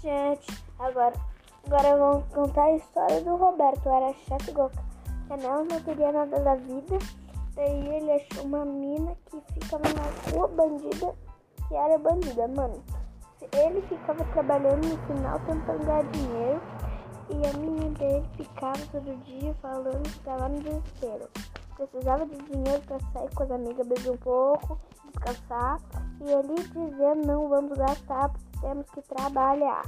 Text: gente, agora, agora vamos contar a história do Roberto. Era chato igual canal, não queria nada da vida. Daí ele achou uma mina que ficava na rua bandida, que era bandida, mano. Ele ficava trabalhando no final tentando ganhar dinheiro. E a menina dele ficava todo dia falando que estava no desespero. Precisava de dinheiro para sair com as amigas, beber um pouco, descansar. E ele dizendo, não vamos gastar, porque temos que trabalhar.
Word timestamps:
gente, 0.00 0.64
agora, 0.78 1.14
agora 1.66 1.96
vamos 1.96 2.24
contar 2.32 2.64
a 2.64 2.76
história 2.76 3.20
do 3.22 3.36
Roberto. 3.36 3.88
Era 3.88 4.12
chato 4.26 4.50
igual 4.50 4.70
canal, 5.28 5.64
não 5.64 5.80
queria 5.80 6.12
nada 6.12 6.40
da 6.40 6.54
vida. 6.56 6.98
Daí 7.54 7.96
ele 7.96 8.12
achou 8.12 8.44
uma 8.44 8.64
mina 8.64 9.16
que 9.26 9.40
ficava 9.54 9.84
na 9.84 10.32
rua 10.32 10.48
bandida, 10.48 11.14
que 11.68 11.74
era 11.74 11.98
bandida, 11.98 12.48
mano. 12.48 12.82
Ele 13.52 13.82
ficava 13.82 14.24
trabalhando 14.32 14.86
no 14.86 14.98
final 15.06 15.38
tentando 15.40 15.84
ganhar 15.84 16.04
dinheiro. 16.04 16.60
E 17.30 17.46
a 17.46 17.52
menina 17.58 17.90
dele 17.90 18.28
ficava 18.36 18.78
todo 18.90 19.24
dia 19.24 19.54
falando 19.62 20.02
que 20.02 20.08
estava 20.08 20.48
no 20.48 20.60
desespero. 20.60 21.28
Precisava 21.76 22.26
de 22.26 22.36
dinheiro 22.36 22.82
para 22.86 22.98
sair 23.12 23.34
com 23.34 23.42
as 23.44 23.50
amigas, 23.52 23.86
beber 23.86 24.10
um 24.10 24.16
pouco, 24.16 24.78
descansar. 25.12 25.80
E 26.20 26.30
ele 26.30 26.54
dizendo, 26.54 27.26
não 27.26 27.48
vamos 27.48 27.76
gastar, 27.76 28.28
porque 28.28 28.60
temos 28.60 28.86
que 28.90 29.02
trabalhar. 29.02 29.82